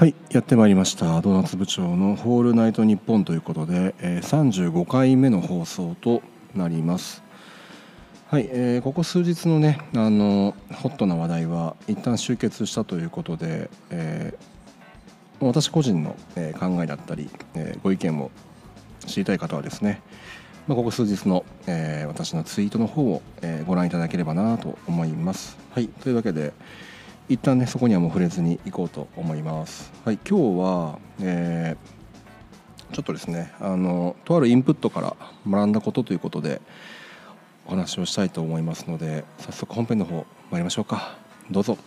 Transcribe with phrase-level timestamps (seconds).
[0.00, 1.20] はいやってまいりました。
[1.20, 6.22] ドーナツ部長の「ホールナイトニッポン」ということで、えー、35回目の放送と
[6.54, 7.22] なります。
[8.30, 18.30] はい、えー、ここ数日のねあのホットな話題は一旦集結したということで、えー、私個人の、え考えだったり、えご意見を
[19.06, 20.00] 知りたい方はですね、
[20.66, 25.58] まあ、ここ数日の、え私のツイートの方を、えご覧いただければなと思います。
[25.72, 26.54] はいというわけで
[27.30, 29.92] 一旦ねそこにはもう触れずにいこうと思います。
[30.04, 35.16] はい今日は、えー、ちょっとですねあのとあるインプットから
[35.48, 36.60] 学んだことということで
[37.68, 41.18] お話をしたいと思いますので早速本編の方参りましょうか。
[41.52, 41.78] どうぞ。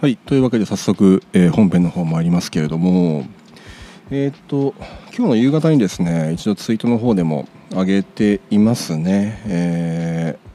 [0.00, 3.24] はいというわけで早速、えー、本編の方参りますけれども
[4.10, 4.74] えっ、と
[5.16, 10.47] 今日の夕方にですね一度ツイートの方でも上げていますね、えー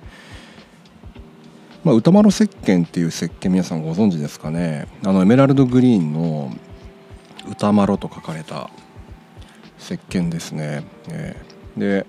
[1.83, 4.87] まあ、歌丸石鹸っていう石鹸皆さんご存知ですかね。
[5.03, 6.49] あのエメラルドグリーンの
[7.51, 8.69] 歌丸と書かれた
[9.77, 12.05] 石鹸ですね、えー、で、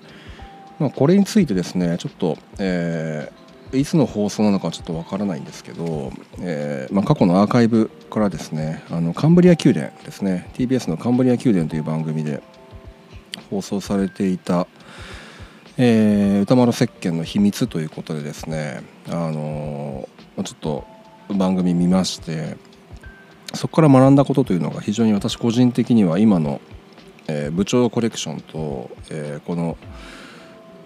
[0.78, 10.48] まあ、これについてですねちょっと、えー、いつの放送なのかちょっとわからないんですけど、えーまあ、過去のアーカイブからですねあのカンブリア宮殿ですね。
[10.55, 12.41] TBS のカンブリア宮殿という番組で
[13.50, 14.69] 放送されていた
[15.77, 20.84] えー、歌丸石鹸の秘密ということでですね、あのー、ちょっと
[21.34, 22.56] 番組見まして
[23.55, 26.61] そこから学んだことというのが非常に私個人的には今の、
[27.27, 29.77] えー、部長コレクションと、えー、この、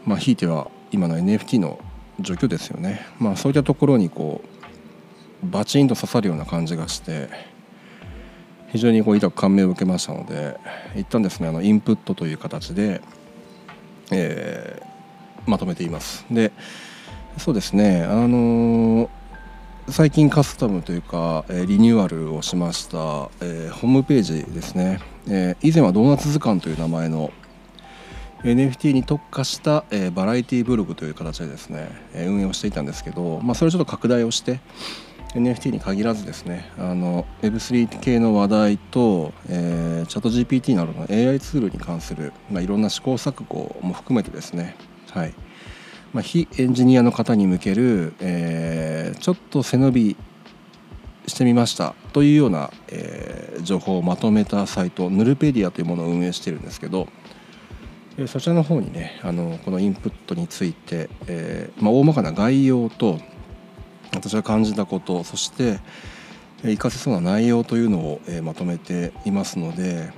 [0.06, 1.78] まあ、ひいては今の NFT の
[2.20, 4.41] 状況ですよね、まあ、そういったところにこ
[5.42, 7.28] うバチンと刺さるような感じがして
[8.69, 10.56] 非常にこう痛く感銘を受けましたので
[10.97, 13.02] 一旦ですねあのインプットという形で
[14.11, 14.77] えー、
[15.48, 16.24] まとめています。
[16.30, 16.52] で
[17.38, 18.02] そうですね。
[18.02, 19.08] あの、
[19.90, 27.30] 最近カスタムというか、え、リニューアルをしました、え、ホームページですね、え以前はドーナツ図鑑という名前の
[28.42, 34.61] NFT に特化した、えバラエティブログという形でですね、え運営をしていたんですけど、まあ、それをちょっと拡大をして
[35.34, 44.77] NFT に限らずですねあの Web3 系の話題と、えー、チャット GPT などの AI ツールに関する、まあ、いろんな試行錯誤も含めてですね、
[45.13, 45.35] はい。
[46.13, 50.17] まあ、非エンジニアの方に向ける、えー、ちょっと背伸び
[51.27, 57.08] してみましたというような、えー、情報をまとめたサイトヌルペディアというものを運営してるんですけど
[58.27, 63.20] そちらの方にねあのこのインプットについて、えーまあ、大まかな概要と
[64.13, 65.79] 私が感じたことそして
[66.63, 70.11] 活かせそうな内容というのをえまとめていますので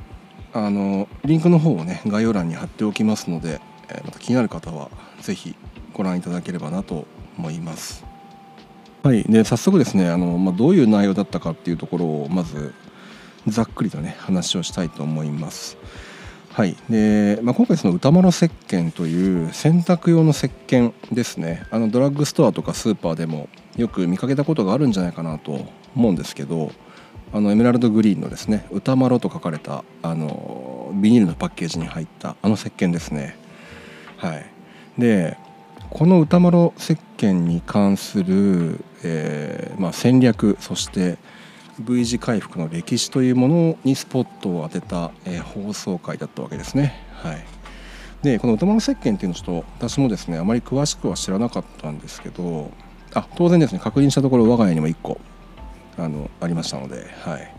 [0.54, 3.60] あのリンクの方をね概要欄に貼っておきますので
[4.04, 4.90] また気になる方は
[5.20, 5.54] 是非
[5.92, 7.06] ご覧いただければなと
[7.38, 8.04] 思います。
[9.02, 12.74] はい、で早速ですねあの、まあ、どういう内容だったかっていうところをまず
[13.46, 15.78] ざっくりとね話をしたいと思います。
[16.52, 25.64] はいでまあ、今回その歌丸石鹸という洗濯用の石鹸ですねあのドラッグストアとかスーパーでもよく見かけたことがあるんじゃないかなと
[25.94, 26.72] 思うんですけど
[27.32, 33.36] あのエメラルドグリーンのですね「歌丸」と書かれたあのビニールのパッケージに入ったあの石鹸ですね
[34.20, 34.46] はい。
[34.98, 35.36] で
[35.90, 41.18] この歌丸石鹸に関する、えーまあ、戦略そして
[41.80, 46.94] V 字回復の歴史というものにスポットを当てた、えー、放送回だったわけですね。
[47.14, 47.44] はい、
[48.22, 52.70] でこの歌丸石鹸っていうのをちょっと私もですねあまり詳しくは知らなかったんですけど
[53.14, 55.18] あ当然ですね確認したところ我が家にも1個
[55.98, 57.54] あのありましたので、はい。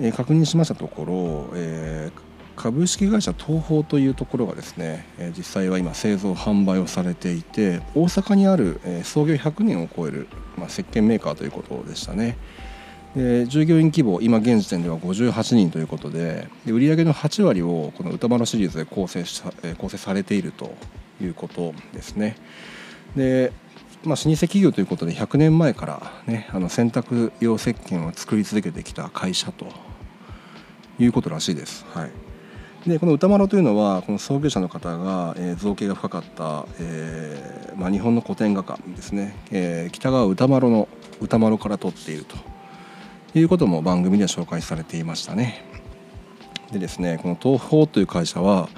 [0.00, 2.25] えー、確認しましたところ、えー、
[2.56, 5.06] 株式会社東宝というところがですね、
[5.36, 12.36] 実際は今製造販売をされていて大阪にある、創業100年を超える、まあ、石鹸メーカーということでしたね。
[13.14, 19.42] で従業員規模今現時点では58人ということでで売上の8割をこの歌丸シリーズで構成し
[19.78, 20.74] 構成されていると
[21.22, 22.36] いうことですね。
[23.16, 23.52] で
[24.04, 29.66] まあ、老舗企業ということで100年前から、ね、あの洗濯用石鹸を作り続けてきた会社と
[30.98, 31.84] いうことらしいです。
[31.92, 32.10] はい、
[32.86, 40.88] でこの歌丸というのはこの創業者の方が、えー、造形が深かった、えーまあ、日本の古典画家ですね、えー、北川歌丸の
[41.20, 42.36] 歌丸から取っていると
[43.36, 45.64] いうことも番組では紹介されていましたね。
[46.70, 48.68] でですねこの東宝という会社は、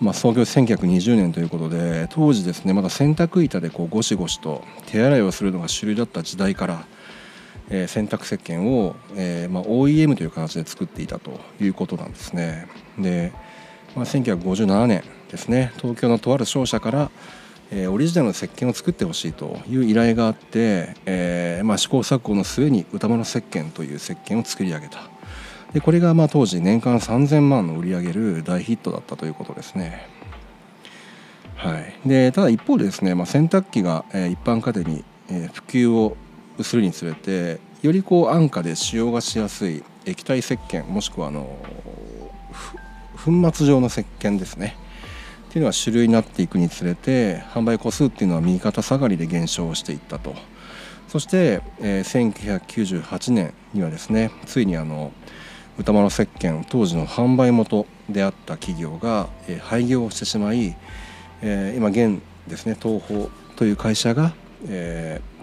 [0.00, 6.86] まあ、創業1920年ということで当時ですねまだ洗濯板でこうゴシゴシと手洗いをするのが主流だった時代から、
[7.70, 12.68] えー、洗濯石鹸を、えーまあ、OEM という形で作っていたということなんですね。
[12.98, 13.32] で、
[13.94, 17.10] まあ、1957年ですね東京のとある商社から
[17.70, 25.00] えー、オリジナルの石鹸を作ってほしいという依頼があって、えーまあ、試行錯誤の末に歌丸石鹸という石鹸を作り上げた
[25.72, 30.08] でこれがまあ当時年間3000万の売り上げる大ヒットだったということですね。
[31.56, 36.16] はい、でただ一方でですね、まあ、洗濯機が、えー、一般家庭に、えー、普及を
[36.62, 41.56] するにつれてよりこう安価で使用がしやすい液体石鹸もしくはあの
[43.24, 44.76] 粉末状の石鹸ですね。
[45.48, 50.34] っていうのが主流になっていくにつれて販売個数っていうのは右肩下がりで減少していったと。
[51.08, 55.12] そして、えー、1998年にはですねついにあの
[55.78, 60.76] 歌丸石鹸当時の販売元であった企業が、えー、廃業してしまい、
[61.42, 63.26] えー、今現ですね東宝
[63.56, 64.34] という会社が、
[64.68, 65.35] えー、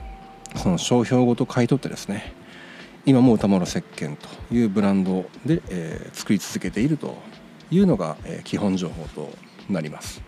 [0.56, 2.34] その商標ごと買い取ってですね
[3.06, 7.18] 今も歌丸石鹸というブランドで、えー、作り続けていると
[7.70, 9.30] いうのが、えー、基本情報と
[9.70, 10.22] なります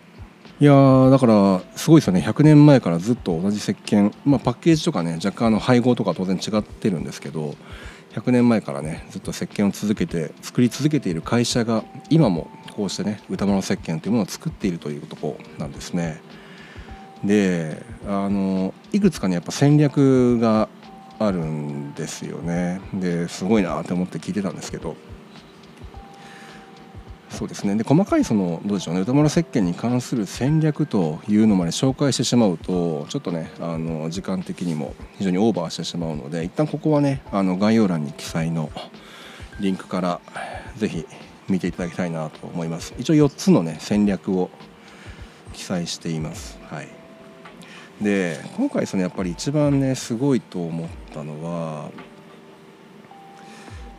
[0.58, 7.54] いやだからすごいですよね100年前からずっと同じ石鹸、まあ、パッケージとかね若干の配合とか当然違ってるんですけど
[8.14, 16.20] 100年前からねずっと石鹸を続けて作り続けている会社が今もこうしてね歌物石鹸というものを作っているというとこなんですね。
[17.24, 20.68] であのいくつかねやっぱ戦略が
[21.18, 22.80] あるんですよね。
[22.94, 24.96] ですごいなって思って聞いてたんですけど。
[27.28, 27.74] そうですね。
[27.74, 29.00] で細かいそのどうでしょうね。
[29.00, 38.70] 歌丸石鹸に関する戦略というのまで紹介してしまうとちょっとねあの時間的にも非常にオーバーしてしまうので一旦ここはねあの概要欄に記載の
[39.60, 40.20] リンクから
[40.76, 41.06] 是非
[41.48, 42.94] 見ていただきたいなと思います。
[42.98, 44.50] 一応4つのね戦略を
[45.52, 46.58] 記載しています。
[46.70, 47.05] はい。
[48.00, 51.90] で今回そのやっぱり一番ねすごいと思ったのは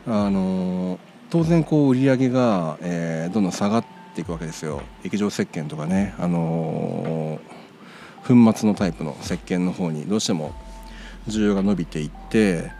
[0.06, 1.00] あの
[1.30, 3.86] 当然こう売り上げが、えー、どんどん下がっ
[4.16, 4.82] ていくわけですよ。
[5.04, 7.40] 液状石鹸とかね、あの、
[8.26, 10.54] 粉末のタイプの石鹸の方にどうしても
[11.28, 12.72] 需要が伸びていって、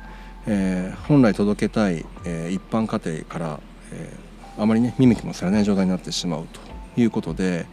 [0.46, 3.60] えー、本来届けたい、え一般家庭から、
[3.92, 4.14] え
[4.58, 6.62] あまりね見向きもされない状態になってしまうと
[7.00, 7.68] いうことで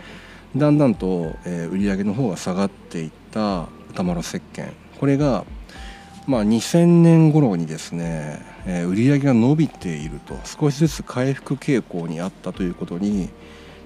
[0.56, 5.44] だんだんと、え売り上げの方が下がっていった歌丸石鹸これが
[6.26, 13.28] まあ、2000年頃にですね、えー、売り上げが伸びていると少しずつ回復傾向にあったということに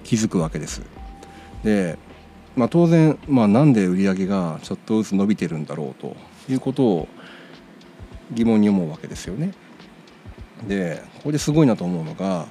[0.05, 0.81] 気づくわけです。
[1.63, 1.97] で、
[2.55, 6.15] まあ、当然、まあ、なんで売り上げがちょっとずつ伸びてるんだろうと
[6.49, 7.07] いうことを
[8.31, 9.53] 疑問に思うわけですよね。
[10.65, 12.45] でここですごいなと思うのが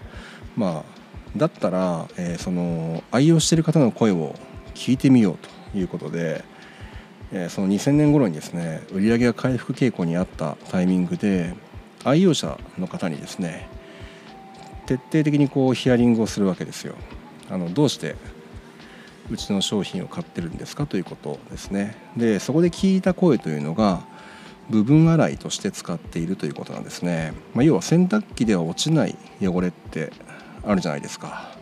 [0.57, 0.98] まあ
[1.39, 4.35] だったら、えー、その愛用している方の声を
[4.75, 5.39] 聞いてみよう
[5.73, 6.45] ということで。
[7.31, 11.55] えその2000年頃にですね売上が回復傾向にあったタイミングで
[12.05, 13.69] 愛用者の方にですね
[14.87, 16.95] 徹底的にこうヒアリングをするわけですよ。
[17.51, 18.17] あのどうして
[19.31, 21.95] うちの商品を買ってるんですかということですね。
[22.17, 24.01] でそこで聞いた声というのが
[24.71, 27.35] 部分洗いとして使っているということなんですね。
[27.55, 30.13] まあ、要は洗濯機では落ちない汚れって
[30.65, 31.57] あるじゃないですか。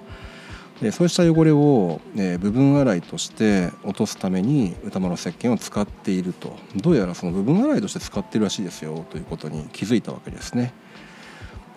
[0.80, 10.74] でそうした汚れを、え部分洗いとして落とすために歌丸石鹸を使っているとどうやらその部分洗いとして使ってるらしいですよということに気づいたわけですね。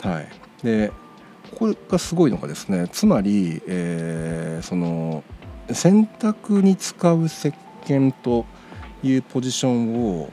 [0.01, 0.27] はい、
[0.63, 0.91] で
[1.51, 5.23] ここがすごいのがですねつまり、えー、その
[5.71, 7.53] 洗濯に使う石
[7.85, 8.45] 鹸と
[9.01, 10.29] いうポジションを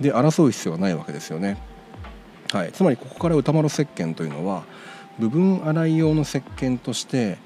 [0.00, 1.58] で争う必要はないわけですよね。
[2.50, 4.64] はい、つまりここから歌丸石鹸というのは
[5.18, 7.38] 部分洗い用の石鹸として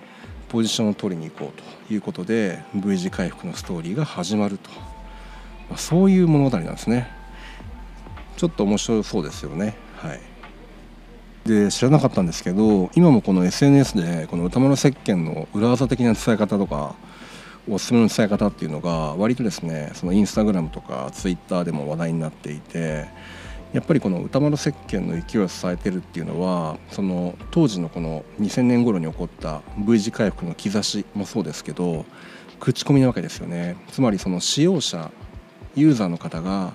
[0.48, 4.70] ポジションを取りに行こうということで V 字回復のストーリーが始まると、
[5.70, 7.08] まあ、そういう物語なんですね。
[8.36, 9.74] ちょっと面白そうですよね。
[9.96, 10.20] はい。
[11.44, 16.94] で知らなかったんですけど今もこの SNS でこの歌丸石鹸の裏技的な伝え方とか
[17.68, 23.06] おすすめの伝え方っていうのが割とですねそのインスタグラムとかツイッターでも話題になっていて
[23.72, 32.04] やっぱりこの歌丸石鹸の勢いを支えてるっていうのはその当時のこの2000年頃に起こった V 字回復の兆しもそうですけど
[32.60, 35.10] 口コミなわけですよねつまりその使用者
[35.74, 36.74] ユーザーの方が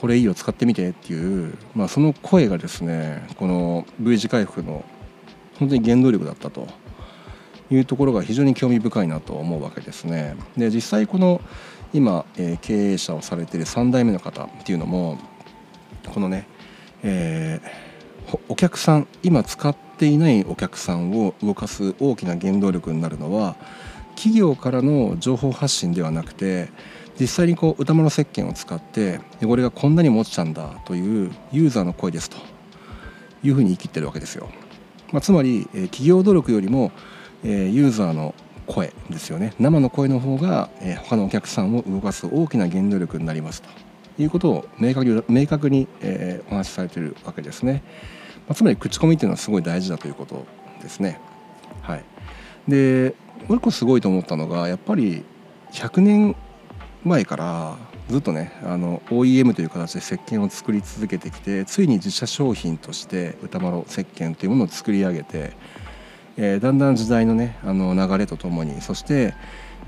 [0.00, 4.84] これいいよ使ってみてっていう、まあ、その声がですねこの V 字回復の
[5.58, 6.66] 本当に原動力だったと
[7.70, 10.36] いうところが非常に興味深いなと思うわけですね。
[10.56, 11.40] で実際この
[11.94, 15.18] 今、え、経営者をされている3代目の方っていうのも
[16.08, 16.46] このね、
[17.02, 23.56] えー、お客さん今使っていないお客さんを動かす大きな原動力になるのは
[24.14, 26.68] 企業からの情報発信ではなくて
[27.20, 32.36] 実際にこう歌丸石鹸を使って汚れがこんなにも落ちたんだというユーザーの声ですと
[33.42, 34.48] いうふうに言い切ってるわけですよ。
[35.12, 36.90] まあ、つまり、え企業努力よりも、
[37.44, 38.34] えユーザーの
[38.66, 43.68] 声ですよね生の声の方が、えー、他のお客さんを動かす大きな原動力になりますと
[44.18, 47.82] いうことを明確に明確に、えー、お話しされているわけですね、
[48.46, 50.46] まあ、つまり口コミっていうのはすごい大事だということ
[50.82, 51.20] ですね。
[51.82, 52.04] はい。
[52.68, 53.14] で
[53.48, 55.24] もう一個すごいと思ったのがやっぱり
[55.72, 56.36] 100年
[57.04, 57.76] 前から
[58.08, 65.52] ずっとねあの OEM という形で石鹸を作り続けてきてついに自社商品として歌丸石鹸というものを作り上げて、
[66.36, 69.34] えー、だんだん時代のねあの流れとともにそして、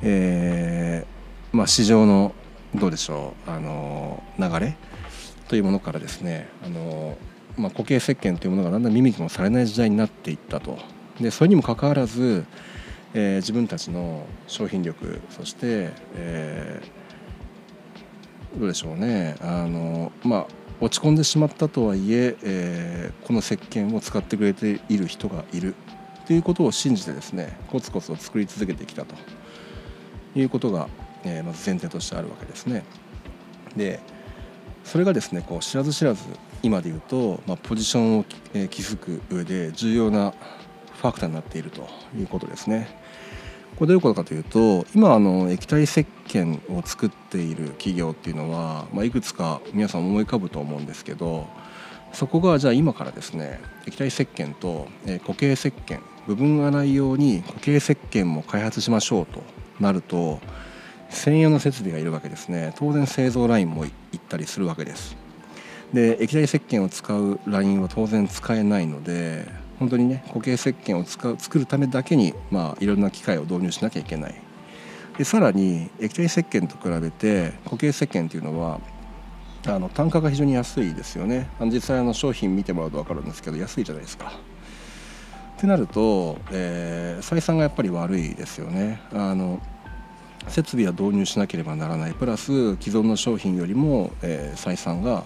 [0.03, 2.35] えーまあ、市場の
[2.75, 3.51] どうでしょう？
[3.51, 4.77] あの流れ？
[5.49, 7.17] というものからですねあの、
[7.57, 10.79] まあ、固形石鹸というものがだんだん耳にもされない時代になっていったと。
[11.21, 12.45] でそれにもかかわらず、
[13.15, 20.47] えー、自分たちの商品力そして、えー、どうでしょうねあのまあ
[20.81, 25.77] 落ち込んでしまったとはいええー、この石鹸を使ってくれている人がいる。
[26.27, 29.15] ということを信じてですねコツコツと作り続けてきたと
[30.35, 30.89] いうことが
[31.25, 32.85] え、まず前提としてあるわけですね。
[33.77, 34.01] で
[34.85, 36.23] それがですねこう知らず知らず
[36.63, 40.33] 今で言うと、まあ、ポジションを、え、築く上で重要な
[40.97, 42.89] ファクターになっているということですね。
[43.77, 51.49] これどういうことかというと今あの液体石鹸を作っている企業っていうのは、まあ、いくつか皆さん思い浮かぶと思うんですけど
[52.13, 59.43] そこがじゃあ今からですね液体石鹸と、え、固形石鹸部分がないように固形石鹸も開発しましょうと
[59.81, 60.41] なると
[61.15, 62.73] 専用の設備がいるわけですね。
[62.77, 65.17] 当然製造ラインも行ったりするわけです。
[65.93, 69.47] で液体石鹸を使うラインは当然使えないので
[69.79, 74.35] 本当にね固形石鹸を使う作るためだけに、まあ、いろんな機械を導入しなきゃいけない。
[75.17, 78.81] でさらに液体石鹸と比べて固形石鹸っていうのは
[79.67, 81.49] あの単価が非常に安いですよね。
[81.61, 84.33] あの実際あの商品見てもらうと分かるんですけど安いじゃないですか。
[85.57, 89.01] ってなると、えー、採算がやっぱり悪いですよね。
[89.13, 89.61] あの
[90.49, 95.25] 設備は導入しなければならないプラス既存の商品よりも、えー、採算が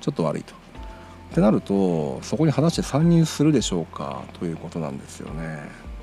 [0.00, 0.54] ちょっと悪いと。
[0.54, 4.22] ってなるとそこに果たして参入するでしょうか？
[4.38, 5.58] ということなんですよね。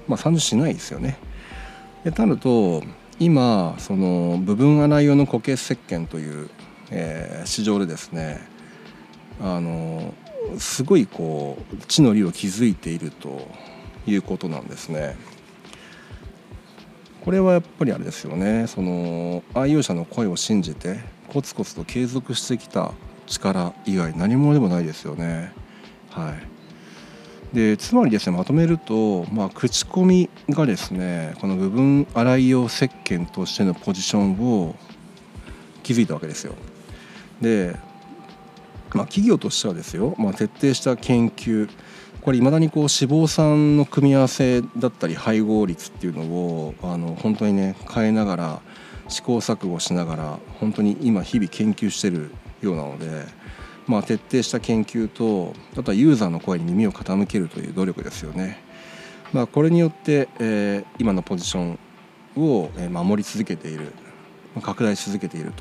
[0.08, 1.17] まあ参入しないですよね。
[2.03, 2.84] でなると
[3.20, 6.50] 今その部分洗い用の固形石鹸という、
[6.89, 8.41] えー、市場でですね
[9.39, 10.13] あの
[10.58, 13.48] すごいこう地の利を築いていると
[14.05, 15.15] いうことなんですね。
[17.24, 21.00] これはやっぱりあれですよねその愛用者の声を信じて
[21.30, 22.92] コツコツと継続してきた
[23.28, 25.54] 力以外何者でもないですよね。
[26.10, 26.36] は
[27.54, 34.75] い、でつまりですねまとめると、まあ、口コミがですねこの部分洗い用石鹸としてのポジションを
[35.84, 36.54] 築いたわけですよ。
[37.40, 37.78] で、
[38.94, 41.70] まあ、企業としてはですよ、まあ、徹底した研究
[42.22, 48.62] これいまだにこう脂肪酸の組み合わせだったり配合率っていうのをあの本当にね変えながら
[49.08, 53.25] 試行錯誤しながら本当に今日々研究してるようなので、
[53.88, 58.63] まあ、徹底した研究とあとはユーザーの声に耳を傾けるという努力ですよね。
[59.34, 61.80] まあ、これによって、えー、今のポジション
[62.38, 63.94] を守り続けている
[64.62, 65.54] 拡大し続けている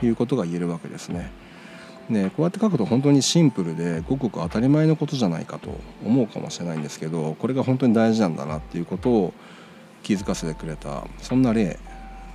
[0.00, 1.32] ということが言えるわけですね。
[2.08, 5.70] ね、こうやって書くと本当にシンプルでごくごく当たり前のことじゃないかと
[6.04, 9.34] 思うかもしれないんですけどこれが本当に大事なんだなっていうことを
[10.02, 11.78] 気づかせてくれたそんな例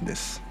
[0.01, 0.41] です。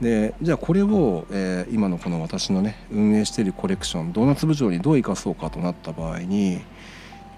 [0.00, 6.62] でじゃあこれを、えー、今のこの私のね運営しているコレクションドーナツ部長にどう生かそうかとなった場合に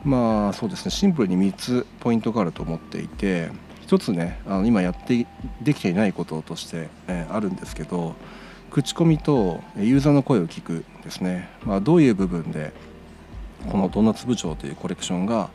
[0.05, 3.50] まあそうですねシンプルに3つポイントがあると思っていて
[3.87, 5.26] 1つねあの今やって
[5.61, 8.14] できていないこととして、えー、あるんですけど
[8.71, 12.73] 口コミとユーザーの声を聞くですね、まあ、どういう部分で
[13.71, 15.51] このドーナツ部長というコレクションが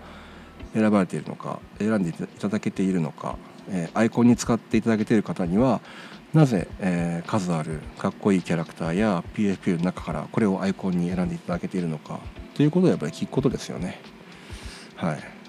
[0.73, 3.37] 選ばれているのか選んでいただけているのか、
[3.69, 5.81] え、アイコンに使っていただけている方には
[6.33, 12.19] なぜ、え、数あるかっこいいキャラクターや PFP の中からこれをアイコンに選んでいただけているのか
[12.55, 13.99] ということをやっぱり聞くことですよね。
[14.95, 15.40] はい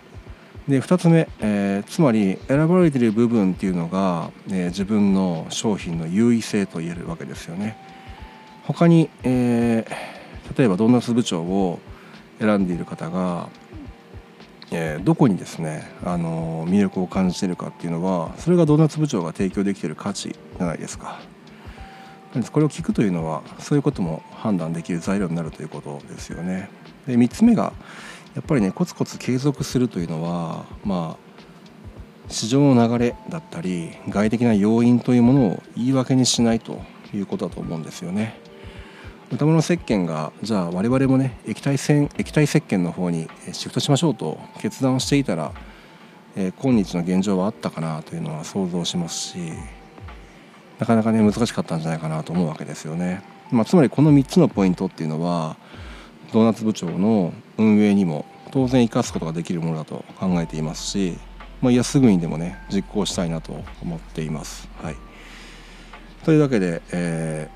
[0.69, 7.77] で2つ目、えー、つまり選ばれている部分っていうのが、えー、自分の商品の優位性と言えるわけですよね。
[8.65, 11.81] 他に、えー、例えばドーナツ部長を
[12.39, 13.49] 選んでいる方が、
[14.71, 21.21] え、どこにですね、あの魅力を感じているかっていうのはそれがドーナツ部長が提供できている価値じゃないですか。
[22.53, 26.71] これを聞くというのはそういうことも判断できる材料になるということですよね。
[27.07, 27.75] で3つ目が
[28.35, 31.33] やっぱりねコツコツ継続するというのはまあ
[32.29, 36.81] 市場の流れだったり外的な要因というものを言い訳にしないと
[37.13, 38.41] いうことだと思うんですよね。
[39.31, 45.53] 歌物石鹸がじゃあ我々もね液体液体石鹸の方にシフトしましょうと決断をしていたら
[46.35, 49.39] えー、今日の現状はあったかなというのは想像しますし
[50.79, 53.23] なかなかね難しかったんじゃないかなと思うわけですよね。
[53.51, 55.57] まあ、つまりこの3つのポイントっていうのは
[56.33, 61.19] ドーナツ部長の運営にも当然生かすことができるものだと考えていますし、
[61.61, 64.69] まあ、いやすぐにでもね実行したいなと思っています。
[64.83, 64.97] はい、
[66.25, 67.49] というわけで、え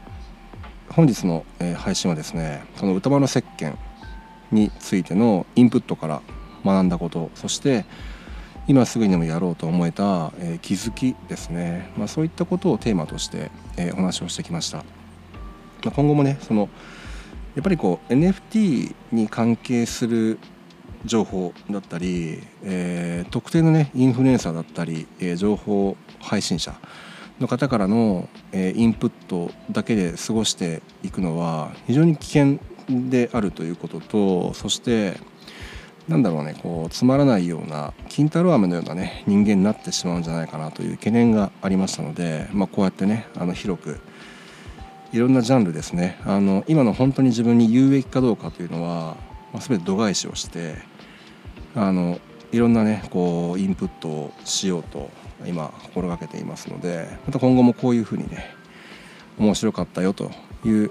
[0.89, 1.45] ー、本日の
[1.77, 3.77] 配信はですねその歌丸石鹸
[4.53, 6.23] についてのインプットから
[6.65, 7.85] 学んだことそして
[8.69, 14.85] 今すぐにでもやろうと思えた、えー、気づきですね、まあ、そういったことをテーマとして、えー、お話をしてきました、ま
[15.87, 16.69] あ、今後もねその
[17.57, 20.39] やっぱりこう NFT に関係する
[21.07, 26.75] 情報だったり、えー、特定のねインフルエンサーだったり、えー、情報配信者
[27.41, 32.59] の方からの、えー、インプットだけで過ごしていくのは非常に危険
[32.89, 35.19] であるということとそして
[36.09, 43.99] なんだろうねこうつまらないような金太郎飴のようなね人間になってしまうんじゃないかなという懸念がありましたので、まあ、こうやってねあの広く
[45.13, 46.19] いろんなジャンルですね。
[46.25, 49.17] あの今の本当に自分に有益かどうかというのは、
[49.53, 50.77] まあ、全て度外視をして
[51.75, 52.19] あの
[52.53, 55.11] いろんなねこうインプットをしようと
[55.47, 58.47] 今心がけていますのでまた今後もこういうふうにね
[59.39, 60.31] 面白かったよと
[60.65, 60.91] いう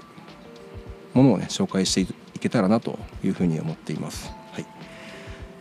[1.14, 4.32] ものをね紹介していけたらなというふうに思っています。
[4.52, 4.66] はい。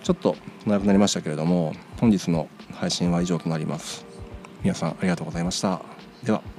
[0.04, 0.36] ちょっと
[0.66, 4.06] 長くなりましたけれども本日の配信は以上となります。
[4.62, 5.82] 皆さんありがとうございました。
[6.24, 6.55] では。